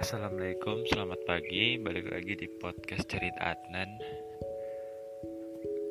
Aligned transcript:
Assalamualaikum, 0.00 0.88
selamat 0.88 1.28
pagi. 1.28 1.76
Balik 1.76 2.08
lagi 2.08 2.32
di 2.32 2.48
podcast 2.56 3.04
cerita 3.04 3.52
Adnan. 3.52 4.00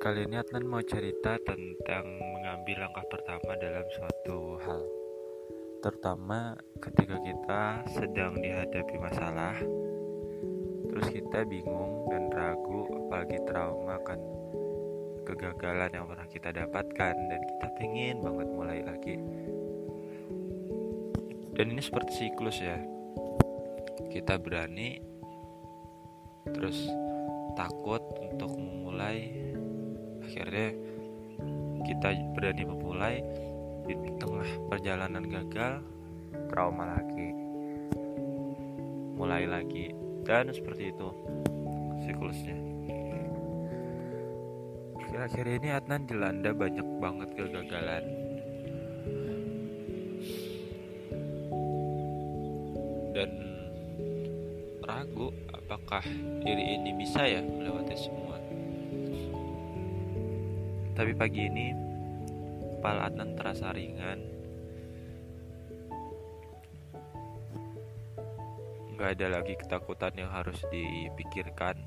Kali 0.02 0.26
ini 0.26 0.34
Adnan 0.34 0.66
mau 0.66 0.82
cerita 0.82 1.38
tentang 1.46 2.18
mengambil 2.18 2.90
langkah 2.90 3.06
pertama 3.06 3.54
dalam 3.62 3.86
suatu 3.94 4.58
hal. 4.66 4.82
Terutama 5.86 6.58
ketika 6.82 7.22
kita 7.22 7.62
sedang 7.86 8.34
dihadapi 8.42 8.98
masalah, 8.98 9.54
terus 10.90 11.08
kita 11.14 11.46
bingung 11.46 12.10
dan 12.10 12.34
ragu, 12.34 12.90
apalagi 13.06 13.38
trauma 13.46 14.02
kan 14.02 14.18
kegagalan 15.22 15.94
yang 15.94 16.10
pernah 16.10 16.26
kita 16.26 16.50
dapatkan 16.50 17.14
dan 17.14 17.42
kita 17.46 17.68
pengen 17.78 18.26
banget 18.26 18.50
mulai 18.58 18.82
lagi. 18.82 19.22
Dan 21.54 21.78
ini 21.78 21.82
seperti 21.86 22.26
siklus 22.26 22.58
ya, 22.58 22.82
kita 24.10 24.42
berani 24.42 24.98
terus 26.50 26.90
takut 27.54 28.02
untuk 28.20 28.52
memulai. 28.58 29.30
Akhirnya 30.26 30.74
kita 31.86 32.10
berani 32.38 32.64
memulai 32.66 33.16
di 33.90 33.94
tengah 34.22 34.50
perjalanan 34.70 35.26
gagal 35.26 35.82
trauma 36.50 36.98
lagi. 36.98 37.30
Mulai 39.18 39.46
lagi. 39.50 39.94
Dan 40.26 40.54
seperti 40.54 40.94
itu 40.94 41.10
siklusnya. 42.06 42.58
Akhir-akhir 45.02 45.46
ini 45.58 45.70
Adnan 45.74 46.06
dilanda 46.06 46.54
banyak 46.54 46.88
banget 47.02 47.30
kegagalan. 47.34 48.06
Dan 53.18 53.30
ragu 54.90 55.30
apakah 55.54 56.02
diri 56.42 56.82
ini 56.82 56.98
bisa 56.98 57.22
ya 57.22 57.46
melewati 57.46 57.94
semua. 57.94 58.38
Tapi 60.98 61.14
pagi 61.14 61.46
ini 61.46 61.68
kepala 62.78 63.14
Adnan 63.14 63.38
terasa 63.38 63.70
ringan. 63.70 64.20
Gak 68.98 69.16
ada 69.16 69.40
lagi 69.40 69.56
ketakutan 69.56 70.12
yang 70.18 70.34
harus 70.34 70.60
dipikirkan. 70.74 71.78